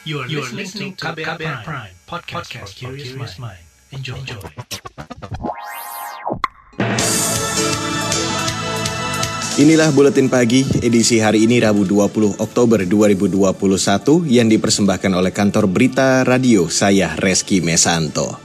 [0.00, 3.60] You are, you are listening to KBR, KBR Prime, Prime podcast, podcast for curious mind.
[3.92, 4.16] Enjoy.
[4.16, 4.40] Enjoy.
[9.60, 16.24] Inilah buletin pagi edisi hari ini Rabu 20 Oktober 2021 yang dipersembahkan oleh kantor berita
[16.24, 18.40] radio saya Reski Mesanto.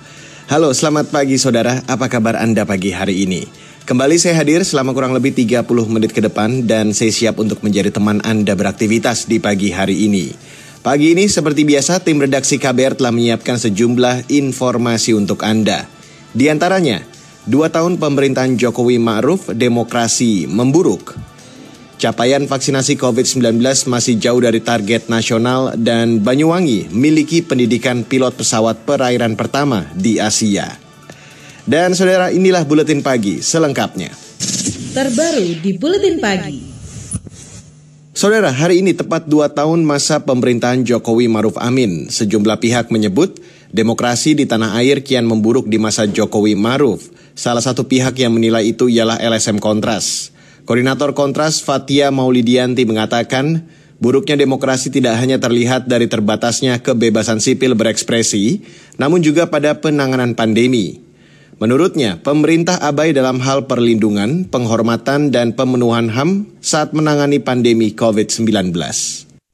[0.52, 1.80] Halo, selamat pagi saudara.
[1.88, 3.48] Apa kabar Anda pagi hari ini?
[3.88, 7.96] Kembali saya hadir selama kurang lebih 30 menit ke depan dan saya siap untuk menjadi
[7.96, 10.36] teman Anda beraktivitas di pagi hari ini.
[10.86, 15.90] Pagi ini seperti biasa tim redaksi KBR telah menyiapkan sejumlah informasi untuk Anda.
[16.30, 17.02] Di antaranya,
[17.46, 21.14] Dua tahun pemerintahan Jokowi Ma'ruf, demokrasi memburuk.
[22.02, 29.38] Capaian vaksinasi COVID-19 masih jauh dari target nasional dan Banyuwangi miliki pendidikan pilot pesawat perairan
[29.38, 30.74] pertama di Asia.
[31.70, 34.10] Dan saudara inilah Buletin Pagi selengkapnya.
[34.98, 36.75] Terbaru di Buletin Pagi.
[38.16, 42.08] Saudara, hari ini tepat dua tahun masa pemerintahan Jokowi Maruf Amin.
[42.08, 43.44] Sejumlah pihak menyebut
[43.76, 47.12] demokrasi di tanah air kian memburuk di masa Jokowi Maruf.
[47.36, 50.32] Salah satu pihak yang menilai itu ialah LSM Kontras.
[50.64, 53.68] Koordinator Kontras Fatia Maulidianti mengatakan,
[54.00, 58.64] buruknya demokrasi tidak hanya terlihat dari terbatasnya kebebasan sipil berekspresi,
[58.96, 61.05] namun juga pada penanganan pandemi.
[61.56, 68.76] Menurutnya, pemerintah abai dalam hal perlindungan, penghormatan, dan pemenuhan HAM saat menangani pandemi COVID-19.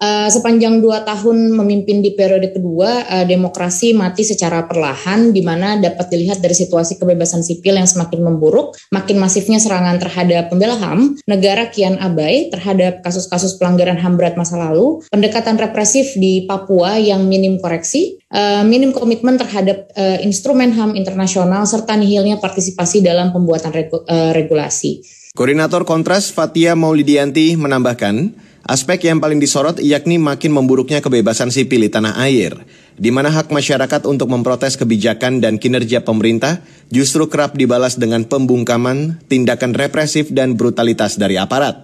[0.01, 5.77] Uh, sepanjang dua tahun memimpin di periode kedua, uh, demokrasi mati secara perlahan, di mana
[5.77, 11.21] dapat dilihat dari situasi kebebasan sipil yang semakin memburuk, makin masifnya serangan terhadap pembela HAM,
[11.29, 17.29] negara kian abai terhadap kasus-kasus pelanggaran HAM berat masa lalu, pendekatan represif di Papua yang
[17.29, 23.69] minim koreksi, uh, minim komitmen terhadap uh, instrumen HAM internasional, serta nihilnya partisipasi dalam pembuatan
[23.69, 25.05] regu uh, regulasi.
[25.37, 31.91] Koordinator Kontras Fatia Maulidianti menambahkan, Aspek yang paling disorot yakni makin memburuknya kebebasan sipil di
[31.91, 32.55] tanah air,
[32.95, 39.27] di mana hak masyarakat untuk memprotes kebijakan dan kinerja pemerintah justru kerap dibalas dengan pembungkaman,
[39.27, 41.83] tindakan represif dan brutalitas dari aparat.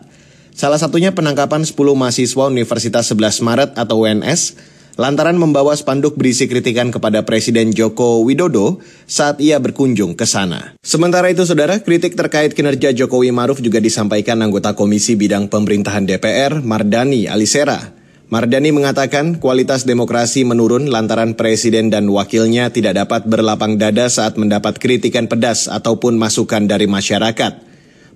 [0.55, 4.55] Salah satunya penangkapan 10 mahasiswa Universitas 11 Maret atau UNS
[4.97, 10.73] lantaran membawa spanduk berisi kritikan kepada Presiden Joko Widodo saat ia berkunjung ke sana.
[10.81, 16.65] Sementara itu, saudara, kritik terkait kinerja Jokowi Maruf juga disampaikan anggota Komisi Bidang Pemerintahan DPR,
[16.65, 17.93] Mardani Alisera.
[18.27, 24.83] Mardani mengatakan kualitas demokrasi menurun lantaran presiden dan wakilnya tidak dapat berlapang dada saat mendapat
[24.83, 27.63] kritikan pedas ataupun masukan dari masyarakat.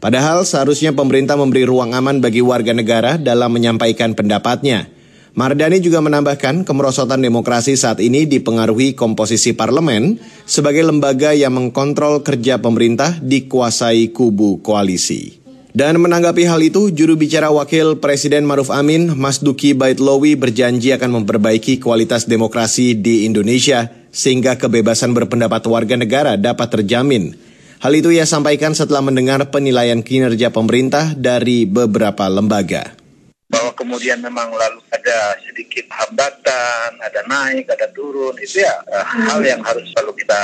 [0.03, 4.90] Padahal seharusnya pemerintah memberi ruang aman bagi warga negara dalam menyampaikan pendapatnya.
[5.31, 12.59] Mardani juga menambahkan kemerosotan demokrasi saat ini dipengaruhi komposisi parlemen sebagai lembaga yang mengkontrol kerja
[12.59, 15.40] pemerintah dikuasai kubu koalisi.
[15.72, 21.24] Dan menanggapi hal itu, juru bicara wakil Presiden Maruf Amin, Mas Duki Baitlowi berjanji akan
[21.24, 27.40] memperbaiki kualitas demokrasi di Indonesia sehingga kebebasan berpendapat warga negara dapat terjamin.
[27.80, 33.00] Hal itu ia sampaikan setelah mendengar penilaian kinerja pemerintah dari beberapa lembaga
[33.52, 39.41] bahwa kemudian memang lalu ada sedikit hambatan, ada naik, ada turun, itu ya uh, hal
[39.41, 40.41] yang harus selalu kita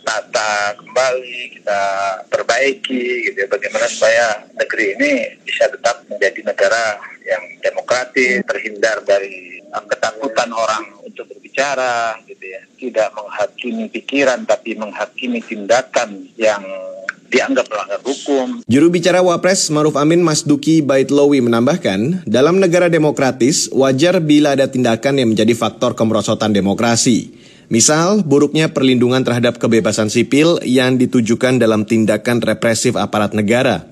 [0.00, 1.80] tata kembali, kita
[2.32, 5.12] perbaiki, gitu ya, bagaimana supaya negeri ini
[5.44, 6.96] bisa tetap menjadi negara
[7.28, 15.44] yang demokratis, terhindar dari ketakutan orang untuk berbicara, gitu ya, tidak menghakimi pikiran tapi menghakimi
[15.44, 16.64] tindakan yang
[17.28, 18.64] dianggap melanggar hukum.
[18.64, 24.68] Juru bicara Wapres Maruf Amin Mas Duki Baitlowi menambahkan, dalam negara demokratis wajar bila ada
[24.68, 27.36] tindakan yang menjadi faktor kemerosotan demokrasi.
[27.68, 33.84] Misal, buruknya perlindungan terhadap kebebasan sipil yang ditujukan dalam tindakan represif aparat negara.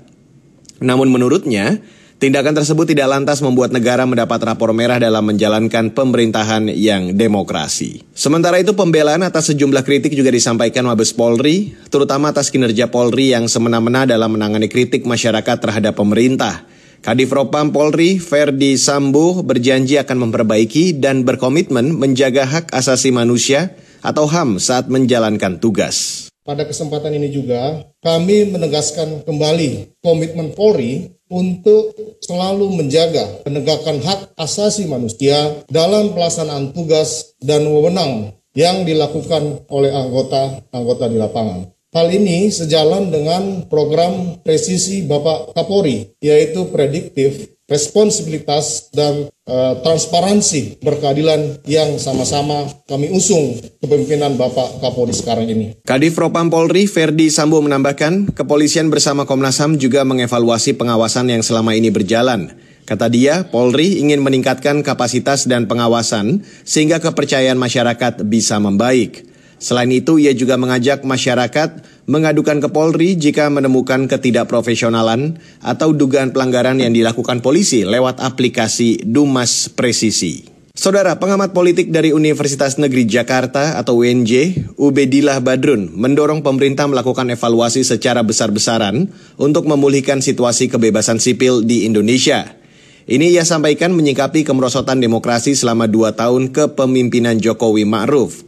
[0.81, 1.85] Namun menurutnya,
[2.17, 8.09] Tindakan tersebut tidak lantas membuat negara mendapat rapor merah dalam menjalankan pemerintahan yang demokrasi.
[8.17, 13.53] Sementara itu pembelaan atas sejumlah kritik juga disampaikan Mabes Polri, terutama atas kinerja Polri yang
[13.53, 16.65] semena-mena dalam menangani kritik masyarakat terhadap pemerintah.
[17.05, 24.25] Kadif Propam Polri, Ferdi Sambo, berjanji akan memperbaiki dan berkomitmen menjaga hak asasi manusia atau
[24.25, 26.33] HAM saat menjalankan tugas.
[26.47, 31.91] Pada kesempatan ini juga, kami menegaskan kembali komitmen Polri untuk
[32.23, 41.05] selalu menjaga penegakan hak asasi manusia dalam pelaksanaan tugas dan wewenang yang dilakukan oleh anggota-anggota
[41.11, 41.76] di lapangan.
[41.97, 51.65] Hal ini sejalan dengan program presisi Bapak Kapolri, yaitu prediktif responsibilitas dan uh, transparansi berkeadilan
[51.65, 55.81] yang sama-sama kami usung kepemimpinan Bapak Kapolri sekarang ini.
[55.89, 61.73] Kadif Propam Polri Ferdi Sambo menambahkan, kepolisian bersama Komnas HAM juga mengevaluasi pengawasan yang selama
[61.73, 62.53] ini berjalan.
[62.85, 69.33] Kata dia, Polri ingin meningkatkan kapasitas dan pengawasan sehingga kepercayaan masyarakat bisa membaik.
[69.57, 76.79] Selain itu, ia juga mengajak masyarakat mengadukan ke Polri jika menemukan ketidakprofesionalan atau dugaan pelanggaran
[76.79, 80.57] yang dilakukan polisi lewat aplikasi Dumas Presisi.
[80.77, 87.81] Saudara pengamat politik dari Universitas Negeri Jakarta atau UNJ, Ubedillah Badrun, mendorong pemerintah melakukan evaluasi
[87.81, 89.09] secara besar-besaran
[89.41, 92.61] untuk memulihkan situasi kebebasan sipil di Indonesia.
[93.09, 98.46] Ini ia sampaikan menyikapi kemerosotan demokrasi selama dua tahun kepemimpinan Jokowi Ma'ruf.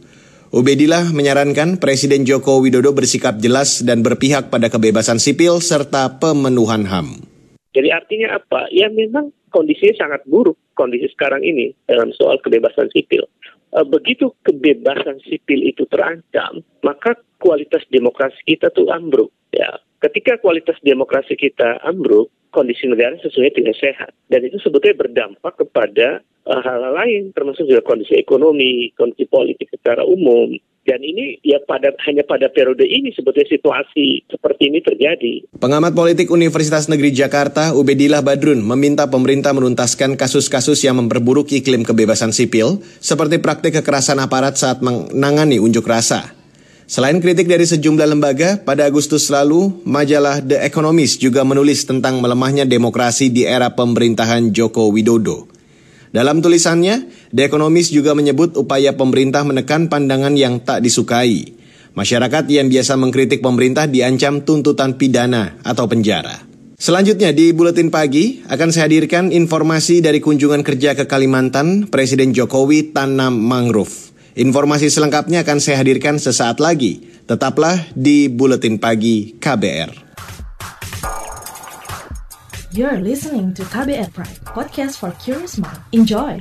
[0.49, 7.21] Ubedillah menyarankan Presiden Joko Widodo bersikap jelas dan berpihak pada kebebasan sipil serta pemenuhan HAM.
[7.69, 8.65] Jadi artinya apa?
[8.73, 13.29] Ya memang kondisinya sangat buruk kondisi sekarang ini dalam soal kebebasan sipil.
[13.77, 19.29] Eh, begitu kebebasan sipil itu terancam, maka kualitas demokrasi kita tuh ambruk.
[19.53, 24.11] Ya, ketika kualitas demokrasi kita ambruk, kondisi negara sesungguhnya tidak sehat.
[24.25, 30.01] Dan itu sebetulnya berdampak kepada uh, hal-hal lain, termasuk juga kondisi ekonomi, kondisi politik secara
[30.01, 30.57] umum,
[30.89, 35.45] dan ini ya pada hanya pada periode ini sebetulnya situasi seperti ini terjadi.
[35.61, 42.33] Pengamat politik Universitas Negeri Jakarta, Ubedillah Badrun, meminta pemerintah menuntaskan kasus-kasus yang memperburuk iklim kebebasan
[42.33, 46.38] sipil, seperti praktik kekerasan aparat saat menangani unjuk rasa.
[46.89, 52.65] Selain kritik dari sejumlah lembaga, pada Agustus lalu, majalah The Economist juga menulis tentang melemahnya
[52.65, 55.45] demokrasi di era pemerintahan Joko Widodo.
[56.09, 61.53] Dalam tulisannya, The Economist juga menyebut upaya pemerintah menekan pandangan yang tak disukai.
[61.93, 66.41] Masyarakat yang biasa mengkritik pemerintah diancam tuntutan pidana atau penjara.
[66.81, 72.97] Selanjutnya di Buletin Pagi akan saya hadirkan informasi dari kunjungan kerja ke Kalimantan Presiden Jokowi
[72.97, 74.08] tanam mangrove.
[74.39, 77.03] Informasi selengkapnya akan saya hadirkan sesaat lagi.
[77.27, 79.91] Tetaplah di Buletin Pagi KBR.
[82.71, 85.83] You're listening to KBR Pride, podcast for curious mind.
[85.91, 86.39] Enjoy!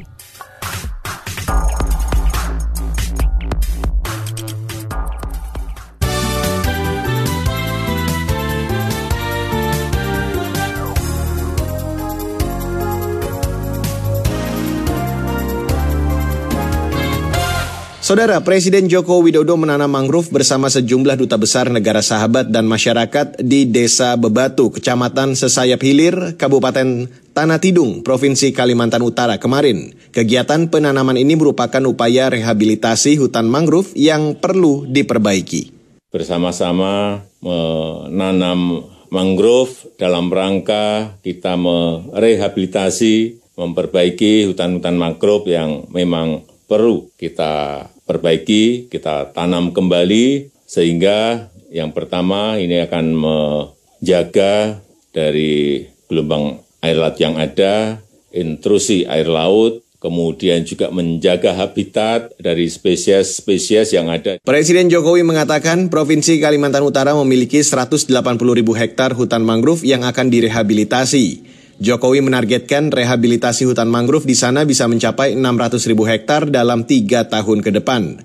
[18.08, 23.69] Saudara Presiden Joko Widodo menanam mangrove bersama sejumlah duta besar negara sahabat dan masyarakat di
[23.69, 27.05] Desa Bebatu, Kecamatan Sesayap Hilir, Kabupaten
[27.37, 29.93] Tanah Tidung, Provinsi Kalimantan Utara kemarin.
[30.08, 35.69] Kegiatan penanaman ini merupakan upaya rehabilitasi hutan mangrove yang perlu diperbaiki.
[36.08, 48.88] Bersama-sama menanam mangrove dalam rangka kita merehabilitasi, memperbaiki hutan-hutan mangrove yang memang perlu kita perbaiki,
[48.88, 54.81] kita tanam kembali sehingga yang pertama ini akan menjaga
[55.12, 58.00] dari gelombang air laut yang ada,
[58.32, 64.38] intrusi air laut, kemudian juga menjaga habitat dari spesies-spesies yang ada.
[64.46, 68.08] Presiden Jokowi mengatakan Provinsi Kalimantan Utara memiliki 180
[68.55, 71.57] ribu hektar hutan mangrove yang akan direhabilitasi.
[71.78, 77.62] Jokowi menargetkan rehabilitasi hutan mangrove di sana bisa mencapai 600 ribu hektar dalam tiga tahun
[77.62, 78.19] ke depan.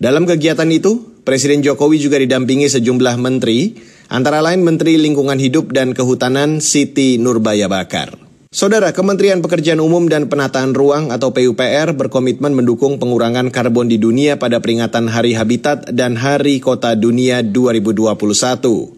[0.00, 3.76] Dalam kegiatan itu, Presiden Jokowi juga didampingi sejumlah menteri,
[4.08, 8.16] antara lain Menteri Lingkungan Hidup dan Kehutanan Siti Nurbaya Bakar.
[8.54, 14.38] Saudara Kementerian Pekerjaan Umum dan Penataan Ruang atau PUPR berkomitmen mendukung pengurangan karbon di dunia
[14.38, 18.93] pada peringatan Hari Habitat dan Hari Kota Dunia 2021.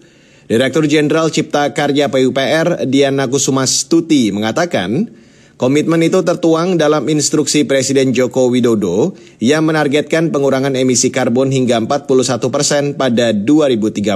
[0.46, 5.10] Direktur Jenderal Cipta Karya PUPR Diana Kusumastuti mengatakan,
[5.58, 12.38] komitmen itu tertuang dalam instruksi Presiden Joko Widodo yang menargetkan pengurangan emisi karbon hingga 41
[12.54, 14.06] persen pada 2030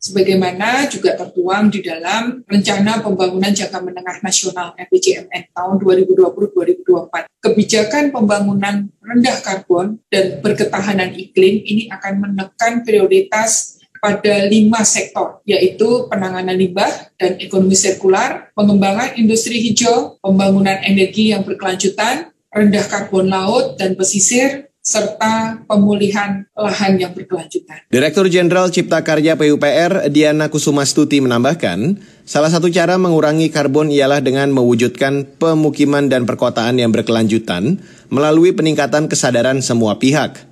[0.00, 7.28] sebagaimana juga tertuang di dalam Rencana Pembangunan Jangka Menengah Nasional RPJMN tahun 2020-2024.
[7.44, 16.08] Kebijakan pembangunan rendah karbon dan berketahanan iklim ini akan menekan prioritas pada lima sektor, yaitu
[16.08, 23.76] penanganan limbah dan ekonomi sirkular, pengembangan industri hijau, pembangunan energi yang berkelanjutan, rendah karbon laut
[23.76, 27.84] dan pesisir, serta pemulihan lahan yang berkelanjutan.
[27.92, 34.48] Direktur Jenderal Cipta Karya PUPR Diana Kusumastuti menambahkan, salah satu cara mengurangi karbon ialah dengan
[34.50, 37.76] mewujudkan pemukiman dan perkotaan yang berkelanjutan
[38.08, 40.49] melalui peningkatan kesadaran semua pihak.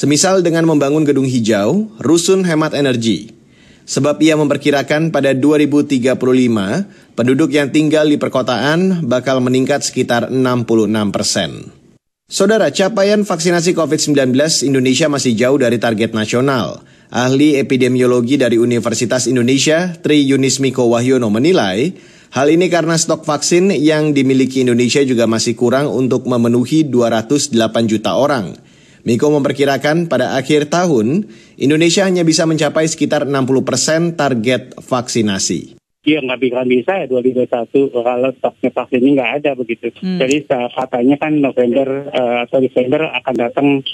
[0.00, 3.36] Semisal dengan membangun gedung hijau, rusun hemat energi.
[3.84, 6.16] Sebab ia memperkirakan pada 2035,
[7.12, 11.68] penduduk yang tinggal di perkotaan bakal meningkat sekitar 66 persen.
[12.32, 14.32] Saudara, capaian vaksinasi COVID-19
[14.64, 16.80] Indonesia masih jauh dari target nasional.
[17.12, 21.92] Ahli epidemiologi dari Universitas Indonesia, Tri Yunismiko Wahyono menilai,
[22.32, 27.52] Hal ini karena stok vaksin yang dimiliki Indonesia juga masih kurang untuk memenuhi 208
[27.84, 28.69] juta orang.
[29.04, 35.80] Miko memperkirakan pada akhir tahun, Indonesia hanya bisa mencapai sekitar 60 persen target vaksinasi.
[36.00, 39.92] Iya nggak bisa bisa ya 2021 kalau stoknya vaksin ini nggak ada begitu.
[40.00, 40.16] Hmm.
[40.16, 43.84] Jadi katanya kan November uh, atau Desember akan datang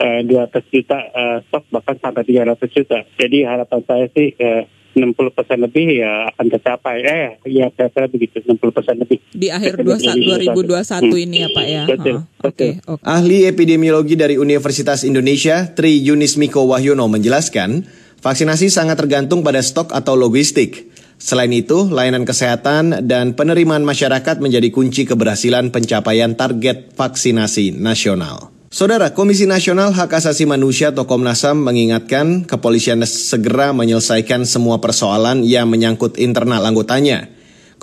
[0.00, 3.04] uh, 200 juta uh, stok bahkan sampai 300 juta.
[3.20, 4.64] Jadi harapan saya sih uh,
[4.94, 6.96] 60 persen lebih ya akan tercapai.
[7.04, 9.18] Eh, ya kira-kira begitu 60 persen lebih.
[9.30, 11.24] Di akhir 2021 hmm.
[11.24, 11.82] ini ya Pak ya.
[11.86, 12.16] Betul.
[12.16, 12.54] Oh, Oke.
[12.54, 13.04] Okay, okay.
[13.06, 17.86] Ahli epidemiologi dari Universitas Indonesia Tri Yunis Miko Wahyono menjelaskan,
[18.20, 20.90] vaksinasi sangat tergantung pada stok atau logistik.
[21.20, 28.59] Selain itu, layanan kesehatan dan penerimaan masyarakat menjadi kunci keberhasilan pencapaian target vaksinasi nasional.
[28.70, 35.42] Saudara Komisi Nasional Hak Asasi Manusia atau Komnas HAM mengingatkan kepolisian segera menyelesaikan semua persoalan
[35.42, 37.26] yang menyangkut internal anggotanya.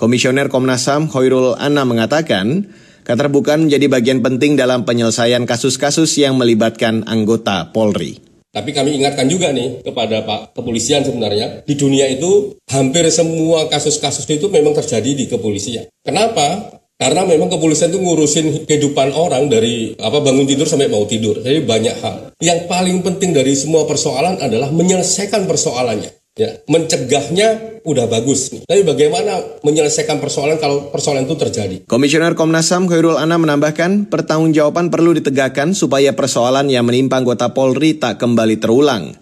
[0.00, 2.72] Komisioner Komnas HAM Hoirul Anna mengatakan,
[3.04, 8.24] keterbukaan menjadi bagian penting dalam penyelesaian kasus-kasus yang melibatkan anggota Polri.
[8.48, 14.24] Tapi kami ingatkan juga nih kepada Pak Kepolisian sebenarnya, di dunia itu hampir semua kasus-kasus
[14.24, 15.84] itu memang terjadi di kepolisian.
[16.00, 16.77] Kenapa?
[16.98, 21.38] Karena memang kepolisian itu ngurusin kehidupan orang dari apa bangun tidur sampai mau tidur.
[21.38, 22.34] Jadi banyak hal.
[22.42, 26.10] Yang paling penting dari semua persoalan adalah menyelesaikan persoalannya.
[26.34, 28.50] Ya, mencegahnya udah bagus.
[28.66, 31.76] Tapi bagaimana menyelesaikan persoalan kalau persoalan itu terjadi?
[31.86, 37.98] Komisioner Komnas HAM Khairul Anam menambahkan, pertanggungjawaban perlu ditegakkan supaya persoalan yang menimpa anggota Polri
[37.98, 39.14] tak kembali terulang.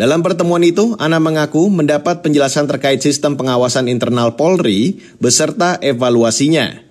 [0.00, 6.87] Dalam pertemuan itu, Ana mengaku mendapat penjelasan terkait sistem pengawasan internal Polri beserta evaluasinya.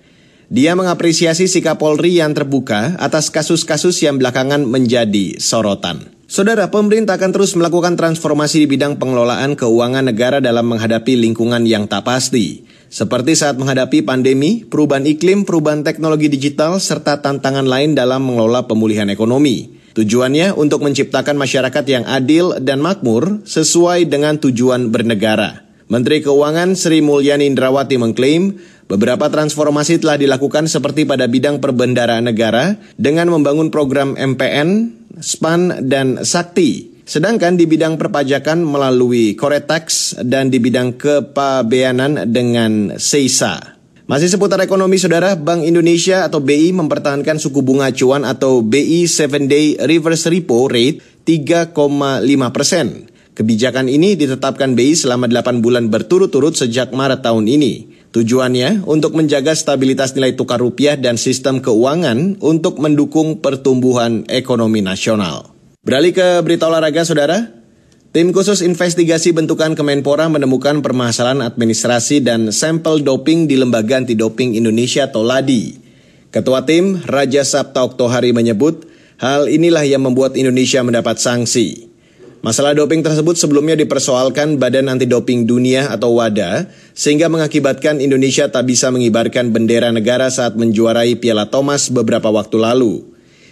[0.48, 6.08] Dia mengapresiasi sikap Polri yang terbuka atas kasus-kasus yang belakangan menjadi sorotan.
[6.24, 11.84] Saudara, pemerintah akan terus melakukan transformasi di bidang pengelolaan keuangan negara dalam menghadapi lingkungan yang
[11.84, 12.64] tak pasti.
[12.88, 19.12] Seperti saat menghadapi pandemi, perubahan iklim, perubahan teknologi digital, serta tantangan lain dalam mengelola pemulihan
[19.12, 19.76] ekonomi.
[19.92, 25.68] Tujuannya untuk menciptakan masyarakat yang adil dan makmur sesuai dengan tujuan bernegara.
[25.88, 32.80] Menteri Keuangan Sri Mulyani Indrawati mengklaim beberapa transformasi telah dilakukan seperti pada bidang perbendaraan negara
[32.96, 36.98] dengan membangun program MPN, SPAN, dan Sakti.
[37.08, 43.78] Sedangkan di bidang perpajakan melalui Koretex dan di bidang kepabeanan dengan Seisa.
[44.08, 49.48] Masih seputar ekonomi saudara, Bank Indonesia atau BI mempertahankan suku bunga acuan atau BI 7
[49.48, 51.76] Day Reverse Repo Rate 3,5
[52.48, 53.04] persen.
[53.36, 57.97] Kebijakan ini ditetapkan BI selama 8 bulan berturut-turut sejak Maret tahun ini.
[58.08, 65.52] Tujuannya untuk menjaga stabilitas nilai tukar rupiah dan sistem keuangan untuk mendukung pertumbuhan ekonomi nasional.
[65.84, 67.52] Beralih ke berita olahraga, saudara.
[68.08, 74.56] Tim khusus investigasi bentukan Kemenpora menemukan permasalahan administrasi dan sampel doping di Lembaga Anti Doping
[74.56, 75.76] Indonesia atau LADI.
[76.32, 78.88] Ketua tim, Raja Sabta Oktohari menyebut,
[79.20, 81.87] hal inilah yang membuat Indonesia mendapat sanksi.
[82.38, 88.70] Masalah doping tersebut sebelumnya dipersoalkan Badan Anti Doping Dunia atau WADA, sehingga mengakibatkan Indonesia tak
[88.70, 93.02] bisa mengibarkan bendera negara saat menjuarai Piala Thomas beberapa waktu lalu.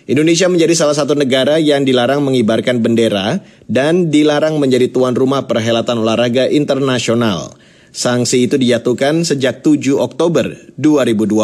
[0.07, 5.99] Indonesia menjadi salah satu negara yang dilarang mengibarkan bendera dan dilarang menjadi tuan rumah perhelatan
[5.99, 7.59] olahraga internasional.
[7.91, 10.47] Sanksi itu dijatuhkan sejak 7 Oktober
[10.79, 11.43] 2021.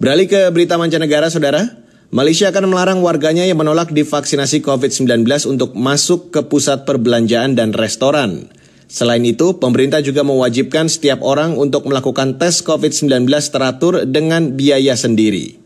[0.00, 1.83] Beralih ke berita mancanegara, saudara.
[2.12, 8.52] Malaysia akan melarang warganya yang menolak divaksinasi COVID-19 untuk masuk ke pusat perbelanjaan dan restoran.
[8.84, 15.56] Selain itu, pemerintah juga mewajibkan setiap orang untuk melakukan tes COVID-19 teratur dengan biaya sendiri.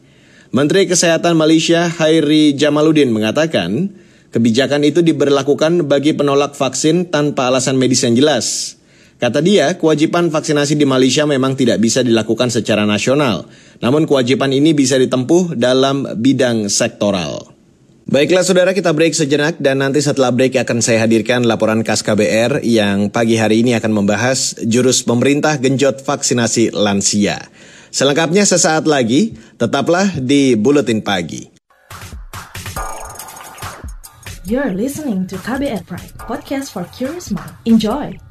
[0.54, 3.92] Menteri Kesehatan Malaysia Hairi Jamaluddin mengatakan,
[4.32, 8.77] kebijakan itu diberlakukan bagi penolak vaksin tanpa alasan medis yang jelas.
[9.18, 13.50] Kata dia, kewajiban vaksinasi di Malaysia memang tidak bisa dilakukan secara nasional,
[13.82, 17.50] namun kewajiban ini bisa ditempuh dalam bidang sektoral.
[18.06, 22.62] Baiklah saudara kita break sejenak dan nanti setelah break akan saya hadirkan laporan KAS KBR
[22.62, 27.42] yang pagi hari ini akan membahas jurus pemerintah genjot vaksinasi lansia.
[27.90, 31.50] Selengkapnya sesaat lagi, tetaplah di Buletin Pagi.
[34.46, 37.52] You're listening to KBR Pride, podcast for curious mind.
[37.66, 38.27] Enjoy!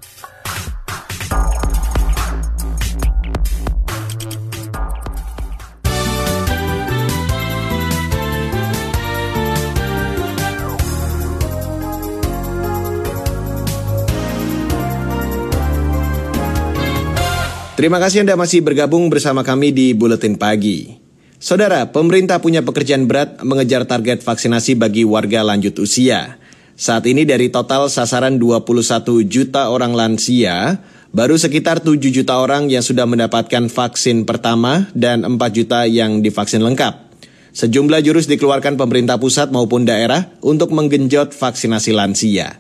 [17.78, 20.98] Terima kasih Anda masih bergabung bersama kami di Buletin Pagi.
[21.38, 26.42] Saudara, pemerintah punya pekerjaan berat mengejar target vaksinasi bagi warga lanjut usia.
[26.74, 32.84] Saat ini dari total sasaran 21 juta orang lansia, Baru sekitar 7 juta orang yang
[32.84, 37.16] sudah mendapatkan vaksin pertama dan 4 juta yang divaksin lengkap.
[37.56, 42.60] Sejumlah jurus dikeluarkan pemerintah pusat maupun daerah untuk menggenjot vaksinasi lansia.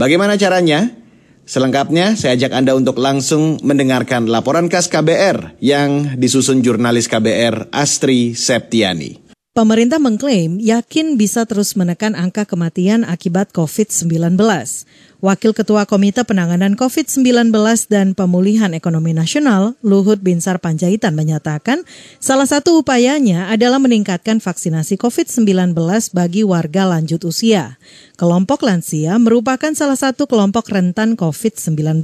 [0.00, 1.01] Bagaimana caranya?
[1.52, 8.32] Selengkapnya saya ajak Anda untuk langsung mendengarkan laporan khas KBR yang disusun jurnalis KBR Astri
[8.32, 9.20] Septiani.
[9.52, 14.40] Pemerintah mengklaim yakin bisa terus menekan angka kematian akibat COVID-19.
[15.22, 17.54] Wakil Ketua Komite Penanganan COVID-19
[17.86, 21.86] dan Pemulihan Ekonomi Nasional, Luhut Binsar Panjaitan menyatakan
[22.18, 25.78] salah satu upayanya adalah meningkatkan vaksinasi COVID-19
[26.10, 27.78] bagi warga lanjut usia.
[28.18, 32.02] Kelompok lansia merupakan salah satu kelompok rentan COVID-19.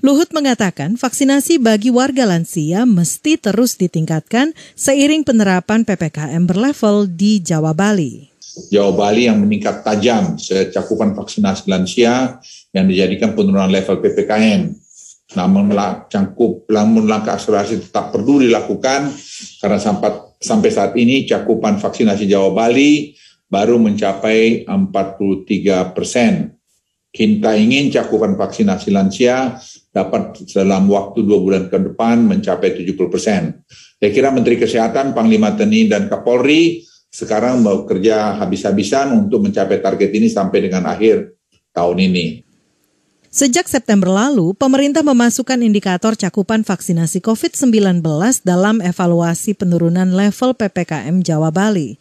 [0.00, 7.76] Luhut mengatakan vaksinasi bagi warga lansia mesti terus ditingkatkan seiring penerapan PPKM berlevel di Jawa
[7.76, 8.31] Bali.
[8.68, 12.36] Jawa Bali yang meningkat tajam secakupan vaksinasi lansia
[12.76, 14.68] yang dijadikan penurunan level PPKM.
[15.32, 15.72] Namun
[16.12, 19.08] cangkup, namun langkah akselerasi tetap perlu dilakukan
[19.64, 23.16] karena sampai, sampai saat ini cakupan vaksinasi Jawa Bali
[23.48, 26.52] baru mencapai 43 persen.
[27.12, 29.56] Kita ingin cakupan vaksinasi lansia
[29.92, 33.60] dapat dalam waktu dua bulan ke depan mencapai 70 persen.
[34.00, 36.80] Saya kira Menteri Kesehatan, Panglima TNI, dan Kapolri
[37.12, 41.36] sekarang bekerja habis-habisan untuk mencapai target ini sampai dengan akhir
[41.76, 42.48] tahun ini.
[43.32, 48.04] Sejak September lalu, pemerintah memasukkan indikator cakupan vaksinasi COVID-19
[48.44, 51.96] dalam evaluasi penurunan level PPKM Jawa Bali.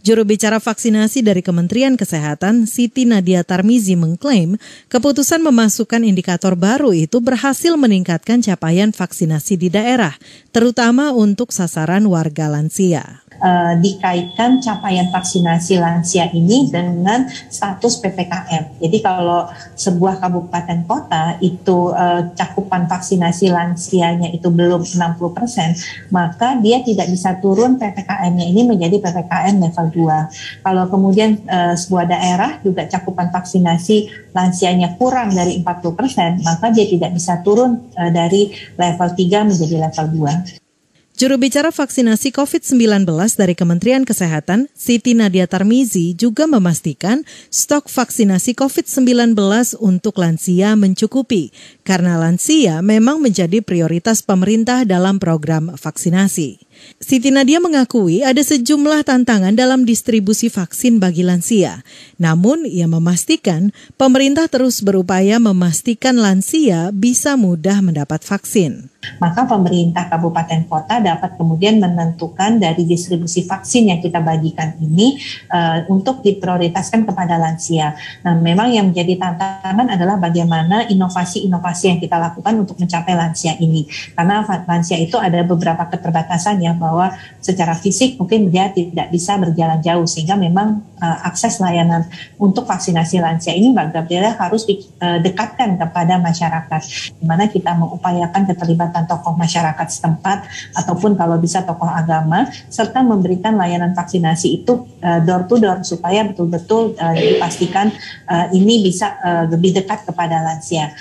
[0.00, 4.56] Juru bicara vaksinasi dari Kementerian Kesehatan, Siti Nadia Tarmizi mengklaim
[4.88, 10.16] keputusan memasukkan indikator baru itu berhasil meningkatkan capaian vaksinasi di daerah,
[10.56, 18.78] terutama untuk sasaran warga lansia uh, dikaitkan capaian vaksinasi lansia ini dengan status PPKM.
[18.78, 26.84] Jadi kalau sebuah kabupaten kota itu uh, cakupan vaksinasi lansianya itu belum 60%, maka dia
[26.84, 30.64] tidak bisa turun PPKM-nya ini menjadi PPKM level 2.
[30.64, 37.16] Kalau kemudian uh, sebuah daerah juga cakupan vaksinasi lansianya kurang dari 40%, maka dia tidak
[37.16, 40.06] bisa turun uh, dari level 3 menjadi level
[40.56, 40.69] 2.
[41.20, 43.04] Juru bicara vaksinasi COVID-19
[43.36, 49.36] dari Kementerian Kesehatan, Siti Nadia Tarmizi, juga memastikan stok vaksinasi COVID-19
[49.84, 51.52] untuk lansia mencukupi,
[51.84, 56.69] karena lansia memang menjadi prioritas pemerintah dalam program vaksinasi.
[57.00, 61.80] Siti Nadia mengakui ada sejumlah tantangan dalam distribusi vaksin bagi lansia.
[62.20, 68.90] Namun, ia memastikan pemerintah terus berupaya memastikan lansia bisa mudah mendapat vaksin.
[69.16, 75.16] Maka pemerintah kabupaten kota dapat kemudian menentukan dari distribusi vaksin yang kita bagikan ini
[75.48, 77.96] uh, untuk diprioritaskan kepada lansia.
[78.20, 83.88] Nah, memang yang menjadi tantangan adalah bagaimana inovasi-inovasi yang kita lakukan untuk mencapai lansia ini.
[84.12, 87.10] Karena lansia itu ada beberapa keterbatasan ya bahwa
[87.42, 92.06] secara fisik mungkin dia tidak bisa berjalan jauh sehingga memang uh, akses layanan
[92.38, 96.82] untuk vaksinasi lansia ini Mbak Gabriela harus didekatkan uh, kepada masyarakat
[97.18, 100.46] di mana kita mengupayakan keterlibatan tokoh masyarakat setempat
[100.78, 106.22] ataupun kalau bisa tokoh agama serta memberikan layanan vaksinasi itu uh, door to door supaya
[106.22, 107.90] betul-betul uh, dipastikan
[108.30, 110.94] uh, ini bisa uh, lebih dekat kepada lansia.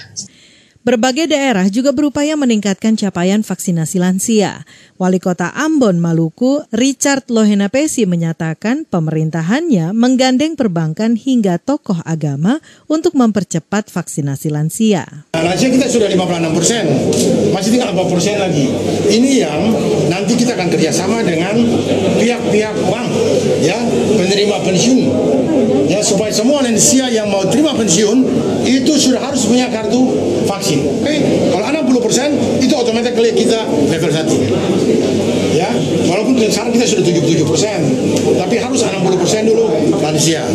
[0.89, 4.65] Berbagai daerah juga berupaya meningkatkan capaian vaksinasi lansia.
[4.97, 12.57] Wali Kota Ambon, Maluku, Richard Lohenapesi menyatakan pemerintahannya menggandeng perbankan hingga tokoh agama
[12.89, 15.29] untuk mempercepat vaksinasi lansia.
[15.37, 16.83] Nah, lansia kita sudah 56 persen,
[17.53, 18.65] masih tinggal 4 persen lagi.
[19.13, 19.61] Ini yang
[20.09, 21.53] nanti kita akan kerjasama dengan
[22.17, 23.13] pihak-pihak bank,
[23.61, 23.77] ya
[24.17, 24.99] penerima pensiun,
[25.85, 28.25] ya supaya semua lansia yang mau terima pensiun
[28.65, 30.01] itu sudah harus punya kartu
[30.49, 30.78] vaksin vaksin.
[30.79, 31.17] Oke, okay?
[31.51, 35.55] kalau 60 persen itu otomatis kita level 1.
[35.55, 35.69] Ya,
[36.05, 37.79] walaupun sekarang kita sudah 77 persen,
[38.37, 39.67] tapi harus 60 persen dulu
[39.99, 40.45] lansia.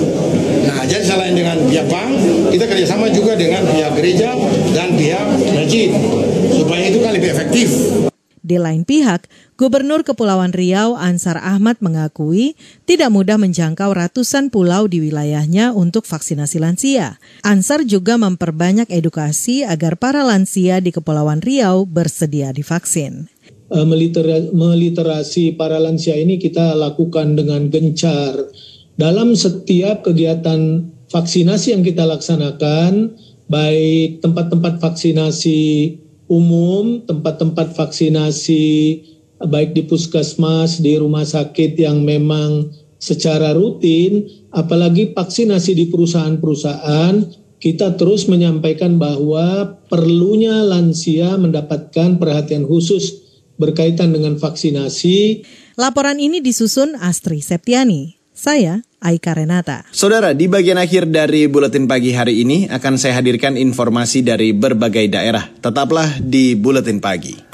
[0.64, 2.14] Nah, jadi selain dengan pihak bank,
[2.54, 4.32] kita kerjasama juga dengan pihak gereja
[4.72, 5.92] dan pihak masjid
[6.54, 7.68] supaya itu kan lebih efektif.
[8.44, 12.58] Di lain pihak, Gubernur Kepulauan Riau Ansar Ahmad mengakui
[12.90, 17.22] tidak mudah menjangkau ratusan pulau di wilayahnya untuk vaksinasi lansia.
[17.46, 23.30] Ansar juga memperbanyak edukasi agar para lansia di Kepulauan Riau bersedia divaksin.
[23.70, 23.86] Eh,
[24.50, 28.34] meliterasi para lansia ini kita lakukan dengan gencar.
[28.98, 30.82] Dalam setiap kegiatan
[31.14, 33.14] vaksinasi yang kita laksanakan,
[33.46, 35.62] baik tempat-tempat vaksinasi
[36.26, 38.66] umum, tempat-tempat vaksinasi
[39.46, 47.14] baik di puskesmas, di rumah sakit yang memang secara rutin, apalagi vaksinasi di perusahaan-perusahaan,
[47.60, 53.24] kita terus menyampaikan bahwa perlunya lansia mendapatkan perhatian khusus
[53.56, 55.44] berkaitan dengan vaksinasi.
[55.80, 58.20] Laporan ini disusun Astri Septiani.
[58.34, 59.86] Saya Aika Renata.
[59.94, 65.06] Saudara, di bagian akhir dari buletin pagi hari ini akan saya hadirkan informasi dari berbagai
[65.06, 65.46] daerah.
[65.62, 67.53] Tetaplah di buletin pagi.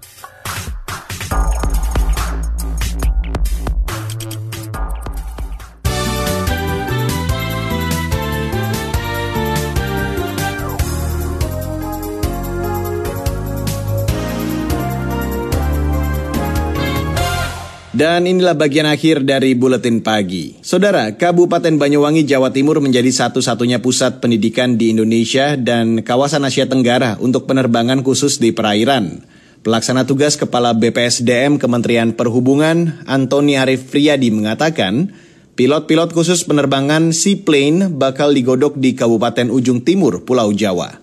[18.01, 20.57] Dan inilah bagian akhir dari buletin pagi.
[20.65, 27.21] Saudara, Kabupaten Banyuwangi, Jawa Timur menjadi satu-satunya pusat pendidikan di Indonesia dan kawasan Asia Tenggara
[27.21, 29.21] untuk penerbangan khusus di perairan.
[29.61, 35.13] Pelaksana tugas Kepala BPSDM Kementerian Perhubungan, Antoni Arif Friyadi mengatakan,
[35.53, 41.00] pilot-pilot khusus penerbangan seaplane bakal digodok di Kabupaten Ujung Timur, Pulau Jawa.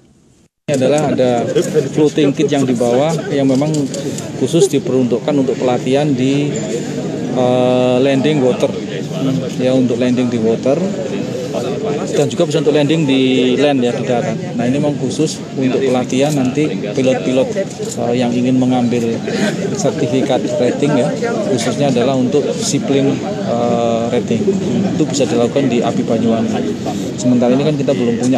[0.68, 1.48] Ini adalah ada
[1.96, 3.72] floating kit yang dibawa yang memang
[4.36, 6.52] khusus diperuntukkan untuk pelatihan di
[7.32, 8.68] uh, landing water
[9.56, 10.76] ya untuk landing di water
[12.12, 14.36] dan juga bisa untuk landing di land ya di darat.
[14.60, 17.48] Nah ini memang khusus untuk pelatihan nanti pilot-pilot
[18.04, 19.16] uh, yang ingin mengambil
[19.72, 21.08] sertifikat rating ya
[21.48, 23.16] khususnya adalah untuk seaplane
[23.48, 24.44] uh, rating
[24.92, 26.76] itu bisa dilakukan di API Banyuwangi.
[27.16, 28.37] Sementara ini kan kita belum punya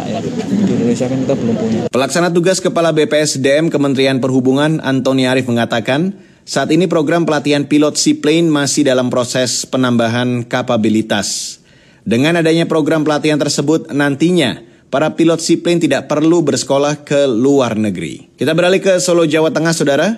[0.65, 1.79] di Indonesia kan kita belum punya.
[1.89, 8.49] Pelaksana tugas Kepala BPSDM Kementerian Perhubungan Antoni Arif mengatakan saat ini program pelatihan pilot seaplane
[8.49, 11.59] masih dalam proses penambahan kapabilitas.
[12.01, 18.33] Dengan adanya program pelatihan tersebut, nantinya para pilot seaplane tidak perlu bersekolah ke luar negeri.
[18.35, 20.09] Kita beralih ke Solo, Jawa Tengah, Saudara.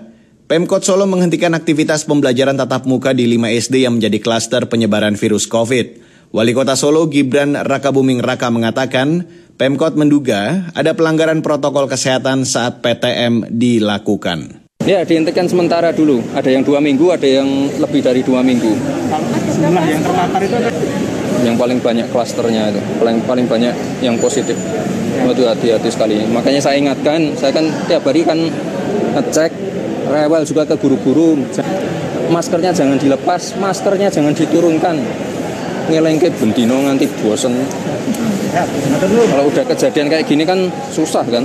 [0.43, 5.47] Pemkot Solo menghentikan aktivitas pembelajaran tatap muka di 5 SD yang menjadi klaster penyebaran virus
[5.47, 6.03] COVID.
[6.33, 13.53] Wali Kota Solo Gibran Rakabuming Raka mengatakan, Pemkot menduga ada pelanggaran protokol kesehatan saat PTM
[13.53, 14.65] dilakukan.
[14.81, 16.25] Ya, dihentikan sementara dulu.
[16.33, 18.73] Ada yang dua minggu, ada yang lebih dari dua minggu.
[19.61, 20.73] Jumlah yang terpapar itu ada?
[21.45, 22.81] Yang paling banyak klasternya itu.
[22.97, 24.57] Paling paling banyak yang positif.
[25.21, 26.25] Itu hati-hati sekali.
[26.33, 28.49] Makanya saya ingatkan saya kan tiap hari kan
[29.13, 29.53] ngecek
[30.09, 31.37] rewel juga ke guru-guru.
[32.33, 34.97] Maskernya jangan dilepas maskernya jangan diturunkan.
[35.93, 37.53] Ngelengke bentino nanti bosen
[38.53, 41.43] kalau udah kejadian kayak gini kan susah kan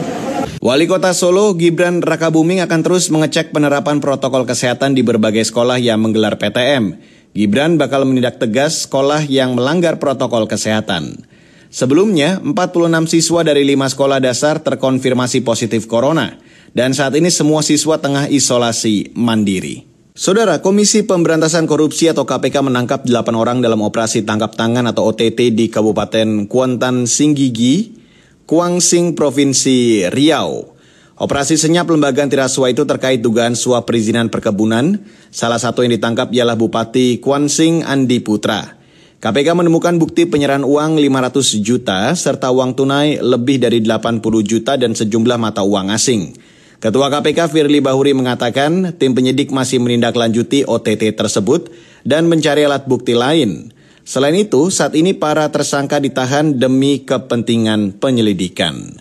[0.59, 6.03] Wali Kota Solo Gibran Rakabuming akan terus mengecek penerapan protokol kesehatan di berbagai sekolah yang
[6.03, 6.99] menggelar PTM.
[7.31, 11.23] Gibran bakal menindak tegas sekolah yang melanggar protokol kesehatan.
[11.71, 16.43] Sebelumnya, 46 siswa dari 5 sekolah dasar terkonfirmasi positif corona
[16.73, 19.88] dan saat ini semua siswa tengah isolasi mandiri.
[20.19, 25.55] Saudara, Komisi Pemberantasan Korupsi atau KPK menangkap 8 orang dalam operasi tangkap tangan atau OTT
[25.55, 27.95] di Kabupaten Kuantan Singgigi,
[28.43, 30.75] Kuangsing, Provinsi Riau.
[31.23, 34.99] Operasi senyap lembaga anti rasuah itu terkait dugaan suap perizinan perkebunan.
[35.31, 38.75] Salah satu yang ditangkap ialah Bupati Kwansing Andi Putra.
[39.23, 44.99] KPK menemukan bukti penyerahan uang 500 juta serta uang tunai lebih dari 80 juta dan
[44.99, 46.35] sejumlah mata uang asing.
[46.79, 51.75] Ketua KPK Firly Bahuri mengatakan tim penyidik masih menindaklanjuti OTT tersebut
[52.07, 53.75] dan mencari alat bukti lain.
[54.07, 58.95] Selain itu, saat ini para tersangka ditahan demi kepentingan penyelidikan.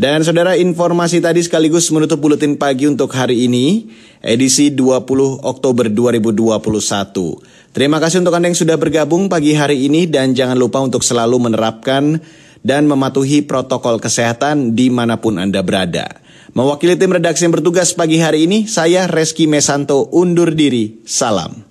[0.00, 3.92] Dan saudara informasi tadi sekaligus menutup buletin pagi untuk hari ini,
[4.24, 6.56] edisi 20 Oktober 2021.
[7.76, 11.52] Terima kasih untuk Anda yang sudah bergabung pagi hari ini dan jangan lupa untuk selalu
[11.52, 12.16] menerapkan
[12.64, 16.23] dan mematuhi protokol kesehatan di mana pun Anda berada.
[16.54, 21.02] Mewakili tim redaksi yang bertugas pagi hari ini, saya Reski Mesanto undur diri.
[21.02, 21.66] Salam.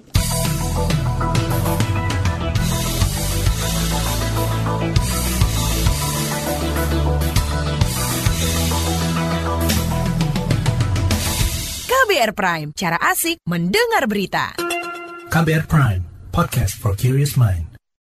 [11.87, 14.51] KBR Prime, cara asik mendengar berita.
[15.31, 16.03] KBR Prime,
[16.35, 17.72] podcast for curious mind.